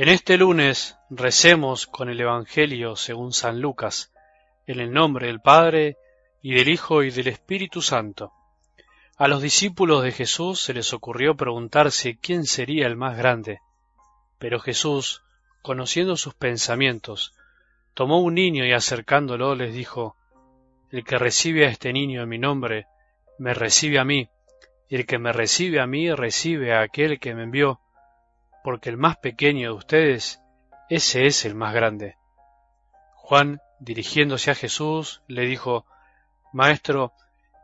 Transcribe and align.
En 0.00 0.08
este 0.08 0.38
lunes 0.38 0.96
recemos 1.10 1.86
con 1.86 2.08
el 2.08 2.18
Evangelio 2.18 2.96
según 2.96 3.34
San 3.34 3.60
Lucas, 3.60 4.10
en 4.66 4.80
el 4.80 4.92
nombre 4.92 5.26
del 5.26 5.42
Padre, 5.42 5.98
y 6.40 6.54
del 6.54 6.70
Hijo, 6.70 7.02
y 7.02 7.10
del 7.10 7.28
Espíritu 7.28 7.82
Santo. 7.82 8.32
A 9.18 9.28
los 9.28 9.42
discípulos 9.42 10.02
de 10.02 10.12
Jesús 10.12 10.62
se 10.62 10.72
les 10.72 10.94
ocurrió 10.94 11.36
preguntarse 11.36 12.16
quién 12.18 12.46
sería 12.46 12.86
el 12.86 12.96
más 12.96 13.18
grande. 13.18 13.60
Pero 14.38 14.58
Jesús, 14.58 15.22
conociendo 15.60 16.16
sus 16.16 16.32
pensamientos, 16.32 17.34
tomó 17.92 18.20
un 18.20 18.32
niño 18.32 18.64
y 18.64 18.72
acercándolo 18.72 19.54
les 19.54 19.74
dijo, 19.74 20.16
El 20.90 21.04
que 21.04 21.18
recibe 21.18 21.66
a 21.66 21.68
este 21.68 21.92
niño 21.92 22.22
en 22.22 22.28
mi 22.30 22.38
nombre, 22.38 22.86
me 23.38 23.52
recibe 23.52 23.98
a 23.98 24.04
mí, 24.06 24.30
y 24.88 24.96
el 24.96 25.04
que 25.04 25.18
me 25.18 25.34
recibe 25.34 25.78
a 25.78 25.86
mí 25.86 26.10
recibe 26.10 26.72
a 26.72 26.80
aquel 26.80 27.20
que 27.20 27.34
me 27.34 27.42
envió 27.42 27.80
porque 28.62 28.90
el 28.90 28.96
más 28.96 29.16
pequeño 29.16 29.70
de 29.70 29.76
ustedes, 29.76 30.40
ese 30.88 31.26
es 31.26 31.44
el 31.44 31.54
más 31.54 31.74
grande. 31.74 32.16
Juan, 33.14 33.60
dirigiéndose 33.78 34.50
a 34.50 34.54
Jesús, 34.54 35.22
le 35.26 35.46
dijo, 35.46 35.86
Maestro, 36.52 37.12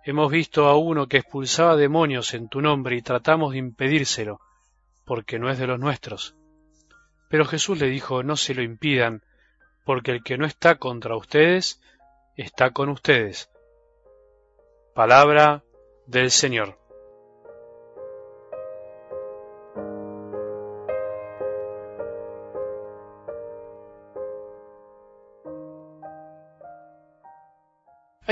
hemos 0.04 0.30
visto 0.30 0.68
a 0.68 0.76
uno 0.76 1.08
que 1.08 1.18
expulsaba 1.18 1.76
demonios 1.76 2.34
en 2.34 2.48
tu 2.48 2.60
nombre 2.60 2.96
y 2.96 3.02
tratamos 3.02 3.52
de 3.52 3.58
impedírselo, 3.58 4.40
porque 5.04 5.38
no 5.38 5.50
es 5.50 5.58
de 5.58 5.66
los 5.66 5.80
nuestros. 5.80 6.36
Pero 7.28 7.44
Jesús 7.44 7.80
le 7.80 7.88
dijo, 7.88 8.22
No 8.22 8.36
se 8.36 8.54
lo 8.54 8.62
impidan, 8.62 9.22
porque 9.84 10.12
el 10.12 10.22
que 10.22 10.38
no 10.38 10.46
está 10.46 10.76
contra 10.76 11.16
ustedes, 11.16 11.80
está 12.36 12.70
con 12.70 12.88
ustedes. 12.88 13.50
Palabra 14.94 15.64
del 16.06 16.30
Señor. 16.30 16.78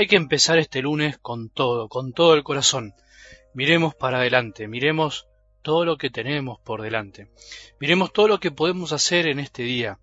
Hay 0.05 0.09
que 0.09 0.17
empezar 0.17 0.59
este 0.59 0.83
lunes 0.83 1.17
con 1.17 1.49
todo, 1.49 1.89
con 1.89 2.13
todo 2.13 2.35
el 2.35 2.43
corazón. 2.43 2.93
Miremos 3.55 3.95
para 3.95 4.19
adelante, 4.19 4.67
miremos 4.67 5.27
todo 5.63 5.83
lo 5.83 5.97
que 5.97 6.11
tenemos 6.11 6.59
por 6.59 6.83
delante. 6.83 7.31
Miremos 7.79 8.13
todo 8.13 8.27
lo 8.27 8.39
que 8.39 8.51
podemos 8.51 8.91
hacer 8.91 9.25
en 9.25 9.39
este 9.39 9.63
día. 9.63 9.97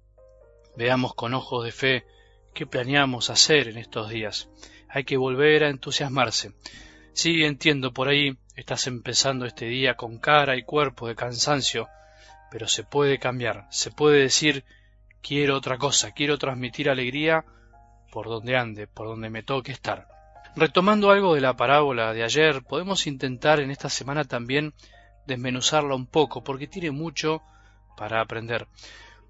Veamos 0.77 1.15
con 1.15 1.35
ojos 1.35 1.65
de 1.65 1.71
fe 1.71 2.05
qué 2.53 2.67
planeamos 2.67 3.31
hacer 3.31 3.69
en 3.69 3.79
estos 3.79 4.11
días. 4.11 4.49
Hay 4.89 5.05
que 5.05 5.17
volver 5.17 5.63
a 5.63 5.69
entusiasmarse. 5.69 6.51
Sí, 7.13 7.45
entiendo, 7.45 7.93
por 7.93 8.09
ahí 8.09 8.37
estás 8.57 8.89
empezando 8.89 9.47
este 9.47 9.67
día 9.67 9.95
con 9.95 10.19
cara 10.19 10.57
y 10.57 10.65
cuerpo 10.65 11.07
de 11.07 11.15
cansancio, 11.15 11.87
pero 12.51 12.67
se 12.67 12.83
puede 12.83 13.21
cambiar, 13.21 13.69
se 13.71 13.93
puede 13.93 14.19
decir 14.19 14.65
quiero 15.23 15.57
otra 15.57 15.79
cosa, 15.79 16.11
quiero 16.11 16.39
transmitir 16.39 16.91
alegría 16.91 17.45
por 18.13 18.27
donde 18.27 18.57
ande, 18.59 18.87
por 18.87 19.07
donde 19.07 19.31
me 19.31 19.43
toque 19.43 19.73
estar. 19.73 20.07
Retomando 20.55 21.11
algo 21.11 21.35
de 21.35 21.41
la 21.41 21.57
parábola 21.57 22.13
de 22.13 22.23
ayer, 22.23 22.63
podemos 22.63 23.07
intentar 23.07 23.59
en 23.59 23.71
esta 23.71 23.89
semana 23.89 24.25
también 24.25 24.75
desmenuzarla 25.27 25.95
un 25.95 26.07
poco, 26.07 26.45
porque 26.45 26.67
tiene 26.67 26.91
mucho 26.91 27.43
para 27.97 28.21
aprender. 28.21 28.69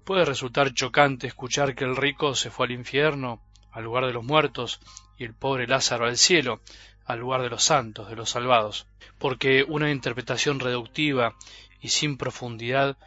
Puede 0.03 0.25
resultar 0.25 0.73
chocante 0.73 1.27
escuchar 1.27 1.75
que 1.75 1.85
el 1.85 1.95
rico 1.95 2.35
se 2.35 2.49
fue 2.49 2.65
al 2.65 2.73
infierno, 2.73 3.41
al 3.71 3.85
lugar 3.85 4.05
de 4.05 4.11
los 4.11 4.25
muertos, 4.25 4.81
y 5.17 5.23
el 5.23 5.33
pobre 5.33 5.65
Lázaro 5.65 6.05
al 6.05 6.17
cielo, 6.17 6.59
al 7.05 7.19
lugar 7.19 7.41
de 7.41 7.49
los 7.49 7.63
santos, 7.63 8.09
de 8.09 8.17
los 8.17 8.31
salvados, 8.31 8.85
porque 9.17 9.63
una 9.65 9.91
interpretación 9.91 10.59
reductiva 10.59 11.35
y 11.79 11.87
sin 11.87 12.17
profundidad 12.17 12.97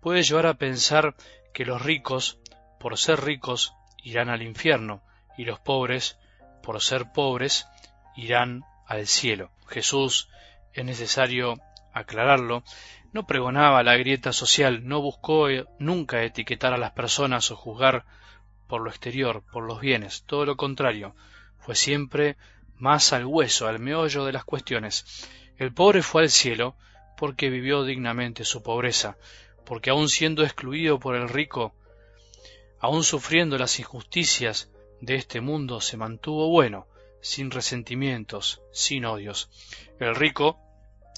puede 0.00 0.22
llevar 0.22 0.46
a 0.46 0.54
pensar 0.54 1.14
que 1.52 1.66
los 1.66 1.82
ricos, 1.82 2.38
por 2.80 2.96
ser 2.96 3.22
ricos, 3.22 3.74
irán 4.02 4.30
al 4.30 4.40
infierno, 4.40 5.02
y 5.38 5.46
los 5.46 5.58
pobres, 5.60 6.18
por 6.62 6.82
ser 6.82 7.12
pobres, 7.12 7.66
irán 8.16 8.64
al 8.86 9.06
cielo. 9.06 9.50
Jesús, 9.68 10.28
es 10.74 10.84
necesario 10.84 11.54
aclararlo, 11.94 12.64
no 13.12 13.26
pregonaba 13.26 13.82
la 13.82 13.96
grieta 13.96 14.32
social, 14.32 14.86
no 14.86 15.00
buscó 15.00 15.48
eh, 15.48 15.64
nunca 15.78 16.22
etiquetar 16.24 16.74
a 16.74 16.78
las 16.78 16.90
personas 16.90 17.50
o 17.50 17.56
juzgar 17.56 18.04
por 18.66 18.82
lo 18.82 18.90
exterior, 18.90 19.42
por 19.50 19.64
los 19.64 19.80
bienes, 19.80 20.24
todo 20.24 20.44
lo 20.44 20.56
contrario, 20.56 21.14
fue 21.58 21.74
siempre 21.74 22.36
más 22.76 23.12
al 23.12 23.24
hueso, 23.24 23.66
al 23.66 23.78
meollo 23.78 24.24
de 24.24 24.32
las 24.32 24.44
cuestiones. 24.44 25.26
El 25.56 25.72
pobre 25.72 26.02
fue 26.02 26.22
al 26.22 26.30
cielo 26.30 26.76
porque 27.16 27.48
vivió 27.48 27.84
dignamente 27.84 28.44
su 28.44 28.62
pobreza, 28.62 29.16
porque 29.64 29.90
aun 29.90 30.08
siendo 30.08 30.42
excluido 30.44 30.98
por 30.98 31.14
el 31.16 31.28
rico, 31.28 31.74
aun 32.80 33.04
sufriendo 33.04 33.56
las 33.58 33.78
injusticias 33.78 34.70
de 35.00 35.16
este 35.16 35.40
mundo 35.40 35.80
se 35.80 35.96
mantuvo 35.96 36.48
bueno, 36.48 36.86
sin 37.20 37.50
resentimientos, 37.50 38.62
sin 38.72 39.04
odios. 39.04 39.50
El 39.98 40.14
rico 40.14 40.58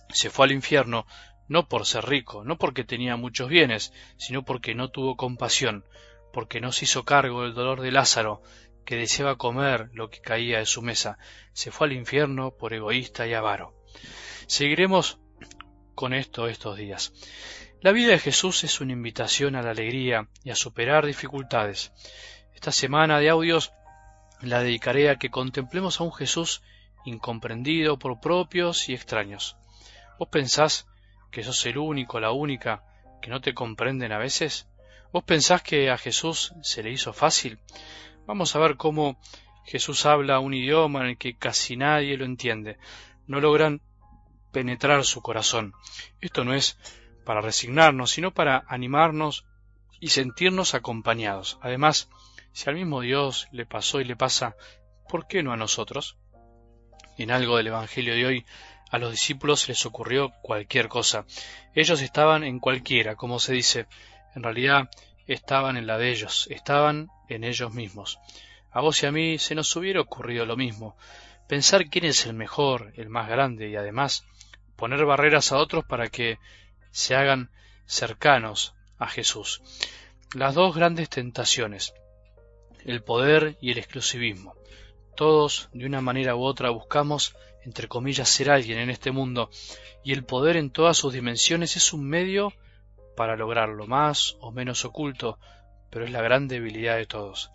se 0.09 0.31
fue 0.31 0.47
al 0.47 0.53
infierno 0.53 1.07
no 1.49 1.69
por 1.69 1.85
ser 1.85 2.07
rico, 2.07 2.45
no 2.45 2.59
porque 2.59 2.85
tenía 2.85 3.17
muchos 3.17 3.49
bienes, 3.49 3.93
sino 4.17 4.45
porque 4.45 4.75
no 4.75 4.91
tuvo 4.91 5.17
compasión, 5.17 5.85
porque 6.33 6.61
no 6.61 6.71
se 6.71 6.85
hizo 6.85 7.05
cargo 7.05 7.43
del 7.43 7.55
dolor 7.55 7.81
de 7.81 7.91
Lázaro, 7.91 8.43
que 8.85 8.97
deseaba 8.97 9.37
comer 9.37 9.91
lo 9.93 10.11
que 10.11 10.21
caía 10.21 10.59
de 10.59 10.67
su 10.67 10.81
mesa. 10.81 11.19
Se 11.53 11.71
fue 11.71 11.89
al 11.89 11.93
infierno 11.93 12.53
por 12.53 12.73
egoísta 12.73 13.27
y 13.27 13.35
avaro. 13.35 13.75
Seguiremos 14.47 15.19
con 15.95 16.15
esto 16.15 16.47
estos 16.47 16.77
días. 16.77 17.13
La 17.83 17.93
vida 17.93 18.13
de 18.13 18.19
Jesús 18.19 18.63
es 18.63 18.81
una 18.81 18.93
invitación 18.93 19.57
a 19.57 19.63
la 19.63 19.71
alegría 19.71 20.29
y 20.45 20.51
a 20.51 20.57
superar 20.57 21.07
dificultades. 21.07 21.93
Esta 22.61 22.73
semana 22.73 23.19
de 23.21 23.31
audios 23.31 23.73
la 24.43 24.63
dedicaré 24.63 25.09
a 25.09 25.17
que 25.17 25.31
contemplemos 25.31 25.99
a 25.99 26.05
un 26.05 26.13
Jesús 26.13 26.61
incomprendido 27.07 27.99
por 27.99 28.21
propios 28.21 28.91
y 28.91 28.93
extraños. 28.93 29.57
¿Vos 30.19 30.29
pensás 30.29 30.87
que 31.31 31.43
sos 31.43 31.65
el 31.65 31.79
único, 31.79 32.21
la 32.21 32.33
única, 32.33 32.85
que 33.23 33.31
no 33.31 33.41
te 33.41 33.55
comprenden 33.55 34.13
a 34.13 34.19
veces? 34.19 34.69
¿Vos 35.11 35.25
pensás 35.25 35.63
que 35.63 35.89
a 35.89 35.97
Jesús 35.97 36.53
se 36.61 36.83
le 36.83 36.91
hizo 36.91 37.15
fácil? 37.15 37.59
Vamos 38.27 38.55
a 38.55 38.59
ver 38.59 38.77
cómo 38.77 39.19
Jesús 39.65 40.05
habla 40.05 40.39
un 40.39 40.53
idioma 40.53 41.01
en 41.01 41.07
el 41.07 41.17
que 41.17 41.39
casi 41.39 41.79
nadie 41.79 42.19
lo 42.19 42.27
entiende. 42.27 42.77
No 43.27 43.41
logran 43.41 43.81
penetrar 44.53 45.07
su 45.07 45.23
corazón. 45.23 45.73
Esto 46.21 46.45
no 46.45 46.53
es 46.53 46.77
para 47.25 47.41
resignarnos, 47.41 48.11
sino 48.11 48.35
para 48.35 48.65
animarnos 48.69 49.47
y 49.99 50.09
sentirnos 50.09 50.75
acompañados. 50.75 51.59
Además, 51.63 52.11
si 52.53 52.69
al 52.69 52.77
mismo 52.77 53.01
Dios 53.01 53.49
le 53.53 53.67
pasó 53.67 54.01
y 54.01 54.05
le 54.05 54.17
pasa, 54.17 54.57
¿por 55.09 55.27
qué 55.27 55.43
no 55.43 55.53
a 55.53 55.57
nosotros? 55.57 56.17
En 57.19 57.31
algo 57.31 57.57
del 57.57 57.69
Evangelio 57.69 58.15
de 58.15 58.27
hoy, 58.27 58.47
a 58.91 58.99
los 58.99 59.13
discípulos 59.13 59.69
les 59.69 59.87
ocurrió 59.87 60.33
cualquier 60.43 60.89
cosa. 60.89 61.25
Ellos 61.75 62.03
estaban 62.03 62.43
en 62.43 62.59
cualquiera, 62.59 63.15
como 63.15 63.39
se 63.39 63.53
dice. 63.53 63.87
En 64.35 64.43
realidad 64.43 64.91
estaban 65.27 65.77
en 65.77 65.87
la 65.87 65.97
de 65.97 66.11
ellos, 66.11 66.49
estaban 66.51 67.09
en 67.29 67.45
ellos 67.45 67.73
mismos. 67.73 68.19
A 68.73 68.81
vos 68.81 69.03
y 69.03 69.07
a 69.07 69.13
mí 69.13 69.39
se 69.39 69.55
nos 69.55 69.75
hubiera 69.77 70.01
ocurrido 70.01 70.45
lo 70.45 70.57
mismo. 70.57 70.97
Pensar 71.49 71.89
quién 71.89 72.05
es 72.05 72.27
el 72.27 72.35
mejor, 72.35 72.93
el 72.97 73.09
más 73.09 73.29
grande 73.29 73.69
y 73.69 73.77
además 73.77 74.25
poner 74.77 75.05
barreras 75.05 75.53
a 75.53 75.59
otros 75.59 75.85
para 75.85 76.09
que 76.09 76.39
se 76.91 77.15
hagan 77.15 77.51
cercanos 77.87 78.75
a 78.99 79.07
Jesús. 79.09 79.63
Las 80.35 80.55
dos 80.55 80.75
grandes 80.75 81.09
tentaciones, 81.09 81.93
el 82.85 83.03
poder 83.03 83.57
y 83.61 83.71
el 83.71 83.79
exclusivismo. 83.79 84.55
Todos, 85.17 85.69
de 85.73 85.87
una 85.87 86.01
manera 86.01 86.37
u 86.37 86.43
otra, 86.43 86.71
buscamos, 86.71 87.37
entre 87.65 87.89
comillas, 87.89 88.29
ser 88.29 88.51
alguien 88.51 88.79
en 88.79 88.91
este 88.91 89.11
mundo, 89.11 89.51
y 90.03 90.13
el 90.13 90.25
poder 90.25 90.57
en 90.57 90.71
todas 90.71 90.97
sus 90.97 91.13
dimensiones 91.13 91.77
es 91.77 91.93
un 91.93 92.09
medio 92.09 92.53
para 93.17 93.37
lograrlo, 93.37 93.87
más 93.87 94.37
o 94.41 94.51
menos 94.51 94.85
oculto, 94.85 95.39
pero 95.91 96.05
es 96.05 96.11
la 96.11 96.23
gran 96.23 96.49
debilidad 96.49 96.97
de 96.97 97.07
todos. 97.07 97.51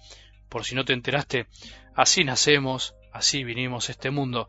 Por 0.49 0.63
si 0.63 0.75
no 0.75 0.85
te 0.85 0.93
enteraste, 0.93 1.47
así 1.95 2.23
nacemos, 2.23 2.95
así 3.11 3.43
vinimos 3.43 3.89
a 3.89 3.93
este 3.93 4.11
mundo, 4.11 4.47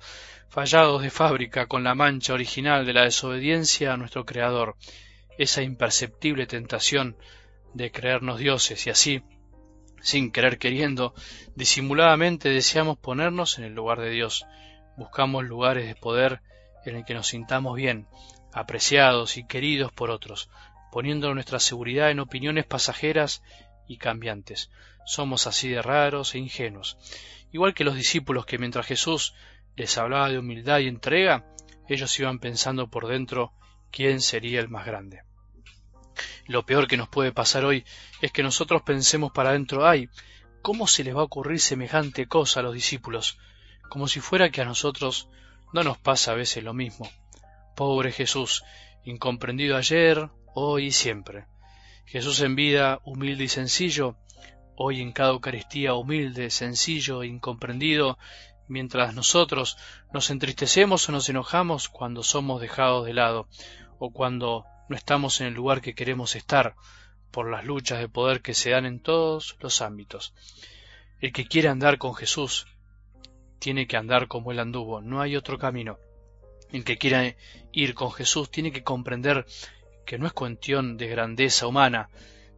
fallados 0.49 1.03
de 1.03 1.11
fábrica 1.11 1.67
con 1.67 1.85
la 1.85 1.95
mancha 1.95 2.35
original 2.35 2.85
de 2.85 2.93
la 2.93 3.05
desobediencia 3.05 3.93
a 3.93 3.97
nuestro 3.97 4.25
Creador, 4.25 4.77
esa 5.39 5.63
imperceptible 5.63 6.47
tentación 6.47 7.17
de 7.75 7.91
creernos 7.91 8.39
dioses 8.39 8.87
y 8.87 8.91
así 8.91 9.23
sin 10.01 10.31
querer 10.31 10.59
queriendo, 10.59 11.15
disimuladamente 11.55 12.49
deseamos 12.51 12.99
ponernos 12.99 13.59
en 13.59 13.65
el 13.65 13.75
lugar 13.75 14.01
de 14.01 14.11
Dios. 14.11 14.47
Buscamos 14.97 15.45
lugares 15.45 15.87
de 15.87 15.95
poder 15.95 16.41
en 16.85 16.97
el 16.97 17.05
que 17.05 17.15
nos 17.15 17.29
sintamos 17.29 17.77
bien, 17.77 18.07
apreciados 18.53 19.37
y 19.37 19.47
queridos 19.47 19.93
por 19.93 20.11
otros, 20.11 20.49
poniendo 20.93 21.33
nuestra 21.35 21.59
seguridad 21.59 22.11
en 22.11 22.21
opiniones 22.21 22.65
pasajeras 22.65 23.43
y 23.87 23.99
cambiantes. 23.99 24.71
Somos 25.05 25.47
así 25.47 25.69
de 25.69 25.83
raros 25.83 26.35
e 26.35 26.39
ingenuos. 26.39 26.97
Igual 27.53 27.75
que 27.75 27.85
los 27.85 27.97
discípulos 27.97 28.47
que 28.47 28.59
mientras 28.59 28.87
Jesús 28.87 29.35
les 29.77 29.99
hablaba 29.99 30.29
de 30.31 30.39
humildad 30.39 30.79
y 30.79 30.89
entrega, 30.89 31.45
ellos 31.89 32.19
iban 32.19 32.39
pensando 32.39 32.89
por 32.89 33.07
dentro 33.07 33.53
quién 33.91 34.21
sería 34.21 34.61
el 34.61 34.69
más 34.69 34.87
grande. 34.87 35.26
Lo 36.47 36.65
peor 36.67 36.87
que 36.87 36.97
nos 36.97 37.09
puede 37.09 37.33
pasar 37.33 37.65
hoy 37.65 37.85
es 38.21 38.33
que 38.33 38.43
nosotros 38.43 38.83
pensemos 38.83 39.33
para 39.33 39.51
adentro, 39.51 39.87
ay, 39.87 40.09
¿cómo 40.63 40.87
se 40.87 41.05
les 41.05 41.15
va 41.15 41.21
a 41.21 41.25
ocurrir 41.25 41.61
semejante 41.61 42.27
cosa 42.27 42.61
a 42.61 42.63
los 42.63 42.75
discípulos? 42.75 43.39
Como 43.89 44.09
si 44.09 44.21
fuera 44.21 44.51
que 44.51 44.61
a 44.61 44.65
nosotros 44.65 45.29
no 45.73 45.83
nos 45.83 45.99
pasa 45.99 46.33
a 46.33 46.35
veces 46.35 46.65
lo 46.65 46.75
mismo. 46.75 47.11
Pobre 47.75 48.13
Jesús, 48.13 48.65
incomprendido 49.05 49.77
ayer, 49.77 50.31
hoy 50.55 50.87
y 50.87 50.91
siempre. 50.93 51.47
Jesús 52.07 52.41
en 52.41 52.57
vida, 52.57 53.01
humilde 53.05 53.45
y 53.45 53.49
sencillo, 53.49 54.17
hoy 54.77 55.01
en 55.01 55.13
cada 55.13 55.31
Eucaristía 55.31 55.95
humilde, 55.95 56.51
sencillo 56.51 57.23
e 57.23 57.27
incomprendido, 57.27 58.19
mientras 58.69 59.15
nosotros 59.15 59.77
nos 60.13 60.31
entristecemos 60.31 61.09
o 61.09 61.13
nos 61.13 61.29
enojamos 61.29 61.89
cuando 61.89 62.23
somos 62.23 62.61
dejados 62.61 63.07
de 63.07 63.15
lado, 63.15 63.49
o 63.99 64.11
cuando 64.13 64.65
no 64.89 64.97
estamos 64.97 65.41
en 65.41 65.49
el 65.49 65.55
lugar 65.55 65.81
que 65.81 65.95
queremos 65.95 66.37
estar, 66.37 66.75
por 67.31 67.51
las 67.51 67.65
luchas 67.65 67.99
de 67.99 68.09
poder 68.09 68.41
que 68.41 68.55
se 68.55 68.71
dan 68.71 68.87
en 68.87 69.01
todos 69.01 69.57
los 69.61 69.83
ámbitos. 69.83 70.33
El 71.21 71.33
que 71.33 71.47
quiere 71.47 71.69
andar 71.69 71.99
con 71.99 72.15
Jesús 72.15 72.67
tiene 73.59 73.87
que 73.87 73.97
andar 73.97 74.29
como 74.29 74.53
él 74.53 74.59
anduvo, 74.59 75.01
no 75.01 75.21
hay 75.21 75.37
otro 75.37 75.59
camino. 75.59 75.99
El 76.73 76.85
que 76.85 76.99
quiera 76.99 77.35
ir 77.73 77.95
con 77.95 78.13
Jesús 78.13 78.51
tiene 78.51 78.73
que 78.73 78.83
comprender 78.83 79.47
que 80.05 80.19
no 80.19 80.27
es 80.27 80.33
cuestión 80.33 80.97
de 80.97 81.09
grandeza 81.09 81.67
humana, 81.67 82.09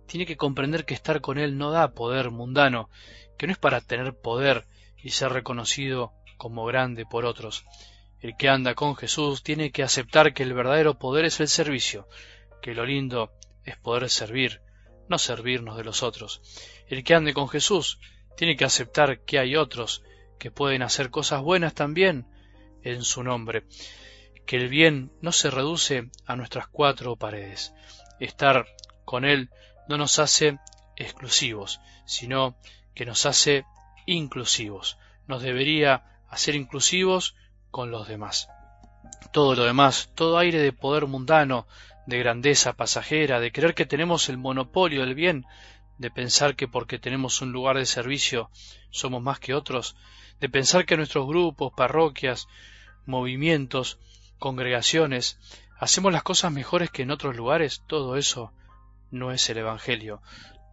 tiene 0.07 0.27
que 0.27 0.37
comprender 0.37 0.85
que 0.85 0.95
estar 0.95 1.21
con 1.21 1.39
Él 1.39 1.59
no 1.59 1.71
da 1.71 1.93
poder 1.93 2.31
mundano, 2.31 2.89
que 3.37 3.47
no 3.47 3.53
es 3.53 3.59
para 3.59 3.81
tener 3.81 4.15
poder 4.15 4.65
y 4.97 5.11
ser 5.11 5.33
reconocido 5.33 6.13
como 6.37 6.65
grande 6.65 7.05
por 7.05 7.25
otros. 7.25 7.65
El 8.21 8.37
que 8.37 8.49
anda 8.49 8.75
con 8.75 8.97
Jesús 8.97 9.43
tiene 9.43 9.71
que 9.71 9.83
aceptar 9.83 10.35
que 10.35 10.43
el 10.43 10.53
verdadero 10.53 10.99
poder 10.99 11.25
es 11.25 11.39
el 11.41 11.49
servicio, 11.49 12.09
que 12.61 12.75
lo 12.75 12.85
lindo 12.85 13.33
es 13.65 13.77
poder 13.77 14.11
servir, 14.11 14.61
no 15.09 15.19
servirnos 15.19 15.77
de 15.77 15.85
los 15.85 16.03
otros. 16.03 16.41
El 16.89 17.05
que 17.05 17.15
ande 17.15 17.33
con 17.33 17.49
Jesús 17.49 18.01
tiene 18.37 18.57
que 18.57 18.65
aceptar 18.65 19.21
que 19.25 19.39
hay 19.39 19.57
otros 19.57 20.03
que 20.39 20.51
pueden 20.51 20.83
hacer 20.83 21.11
cosas 21.11 21.43
buenas 21.43 21.75
también 21.75 22.27
en 22.83 23.03
su 23.03 23.23
nombre, 23.23 23.65
que 24.47 24.57
el 24.57 24.69
bien 24.69 25.13
no 25.21 25.33
se 25.33 25.51
reduce 25.51 26.11
a 26.27 26.37
nuestras 26.37 26.69
cuatro 26.69 27.17
paredes. 27.17 27.73
Estar 28.21 28.67
con 29.05 29.25
Él 29.25 29.51
no 29.89 29.97
nos 29.97 30.19
hace 30.19 30.59
exclusivos, 30.97 31.81
sino 32.07 32.57
que 32.95 33.07
nos 33.07 33.27
hace 33.27 33.65
inclusivos. 34.07 34.99
Nos 35.27 35.43
debería 35.43 36.23
hacer 36.29 36.55
inclusivos 36.55 37.37
con 37.71 37.91
los 37.91 38.09
demás. 38.09 38.49
Todo 39.33 39.55
lo 39.55 39.65
demás, 39.65 40.11
todo 40.15 40.39
aire 40.39 40.59
de 40.61 40.73
poder 40.73 41.07
mundano, 41.07 41.67
de 42.07 42.19
grandeza 42.19 42.73
pasajera, 42.73 43.41
de 43.41 43.53
creer 43.53 43.75
que 43.75 43.87
tenemos 43.87 44.29
el 44.29 44.39
monopolio 44.39 45.03
del 45.03 45.15
bien, 45.15 45.45
de 45.99 46.11
pensar 46.11 46.57
que 46.57 46.69
porque 46.69 46.99
tenemos 46.99 47.43
un 47.43 47.53
lugar 47.53 47.77
de 47.77 47.87
servicio 47.87 48.51
somos 48.91 49.23
más 49.23 49.39
que 49.41 49.55
otros, 49.55 49.97
de 50.41 50.49
pensar 50.49 50.87
que 50.87 50.97
nuestros 50.97 51.27
grupos, 51.27 51.73
parroquias, 51.77 52.49
movimientos, 53.05 53.99
congregaciones, 54.39 55.39
hacemos 55.79 56.13
las 56.13 56.23
cosas 56.23 56.53
mejores 56.53 56.91
que 56.91 57.03
en 57.03 57.11
otros 57.11 57.37
lugares, 57.37 57.83
todo 57.87 58.17
eso 58.17 58.53
no 59.11 59.33
es 59.33 59.49
el 59.51 59.59
Evangelio, 59.59 60.23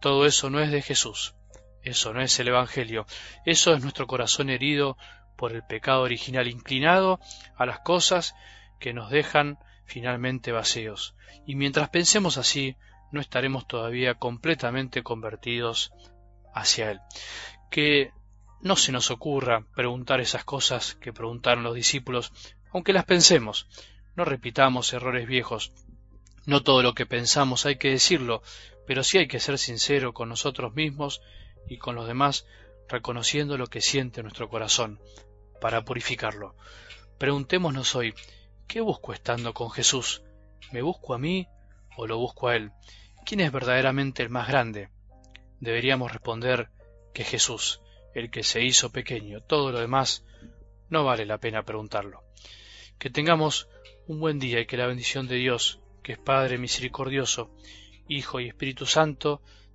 todo 0.00 0.26
eso 0.26 0.50
no 0.50 0.60
es 0.60 0.70
de 0.70 0.82
Jesús, 0.82 1.34
eso 1.82 2.12
no 2.12 2.20
es 2.20 2.38
el 2.38 2.48
Evangelio, 2.48 3.06
eso 3.44 3.74
es 3.74 3.82
nuestro 3.82 4.06
corazón 4.06 4.50
herido 4.50 4.96
por 5.36 5.52
el 5.52 5.62
pecado 5.62 6.02
original 6.02 6.48
inclinado 6.48 7.20
a 7.56 7.66
las 7.66 7.80
cosas 7.80 8.34
que 8.78 8.92
nos 8.92 9.10
dejan 9.10 9.58
finalmente 9.84 10.52
vacíos. 10.52 11.14
Y 11.46 11.54
mientras 11.54 11.90
pensemos 11.90 12.38
así, 12.38 12.76
no 13.12 13.20
estaremos 13.20 13.66
todavía 13.66 14.14
completamente 14.14 15.02
convertidos 15.02 15.92
hacia 16.54 16.90
Él. 16.90 17.00
Que 17.70 18.12
no 18.60 18.76
se 18.76 18.92
nos 18.92 19.10
ocurra 19.10 19.64
preguntar 19.74 20.20
esas 20.20 20.44
cosas 20.44 20.94
que 20.96 21.12
preguntaron 21.12 21.64
los 21.64 21.74
discípulos, 21.74 22.32
aunque 22.72 22.92
las 22.92 23.04
pensemos. 23.04 23.68
No 24.16 24.24
repitamos 24.24 24.92
errores 24.92 25.26
viejos. 25.26 25.72
No 26.46 26.62
todo 26.62 26.82
lo 26.82 26.94
que 26.94 27.06
pensamos 27.06 27.66
hay 27.66 27.76
que 27.76 27.90
decirlo, 27.90 28.42
pero 28.86 29.02
sí 29.02 29.18
hay 29.18 29.28
que 29.28 29.40
ser 29.40 29.58
sincero 29.58 30.14
con 30.14 30.28
nosotros 30.28 30.74
mismos 30.74 31.20
y 31.68 31.78
con 31.78 31.94
los 31.96 32.06
demás, 32.06 32.46
reconociendo 32.88 33.56
lo 33.56 33.66
que 33.66 33.80
siente 33.80 34.22
nuestro 34.22 34.48
corazón, 34.48 35.00
para 35.60 35.84
purificarlo. 35.84 36.54
Preguntémonos 37.18 37.94
hoy, 37.94 38.14
¿qué 38.66 38.80
busco 38.80 39.12
estando 39.12 39.54
con 39.54 39.70
Jesús? 39.70 40.22
¿Me 40.72 40.82
busco 40.82 41.14
a 41.14 41.18
mí 41.18 41.48
o 41.96 42.06
lo 42.06 42.18
busco 42.18 42.48
a 42.48 42.56
Él? 42.56 42.72
¿Quién 43.24 43.40
es 43.40 43.50
verdaderamente 43.50 44.22
el 44.22 44.30
más 44.30 44.48
grande? 44.48 44.90
Deberíamos 45.60 46.12
responder 46.12 46.68
que 47.14 47.24
Jesús, 47.24 47.80
el 48.14 48.30
que 48.30 48.42
se 48.42 48.62
hizo 48.62 48.90
pequeño. 48.90 49.40
Todo 49.40 49.72
lo 49.72 49.80
demás 49.80 50.24
no 50.90 51.04
vale 51.04 51.26
la 51.26 51.38
pena 51.38 51.62
preguntarlo. 51.62 52.22
Que 52.98 53.10
tengamos 53.10 53.68
un 54.06 54.20
buen 54.20 54.38
día 54.38 54.60
y 54.60 54.66
que 54.66 54.76
la 54.76 54.86
bendición 54.86 55.26
de 55.26 55.36
Dios, 55.36 55.80
que 56.02 56.12
es 56.12 56.18
Padre 56.18 56.58
misericordioso, 56.58 57.50
Hijo 58.08 58.38
y 58.38 58.48
Espíritu 58.48 58.86
Santo, 58.86 59.42